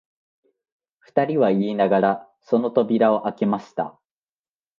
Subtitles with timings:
[0.97, 3.99] 二人は言いながら、その扉をあけました